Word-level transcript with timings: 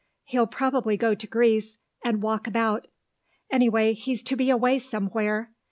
He'll 0.23 0.47
probably 0.47 0.97
go 0.97 1.13
to 1.13 1.27
Greece, 1.27 1.77
and 2.03 2.23
walk 2.23 2.47
about.... 2.47 2.87
Anyhow 3.51 3.93
he's 3.95 4.23
to 4.23 4.35
be 4.35 4.49
away 4.49 4.79
somewhere.... 4.79 5.51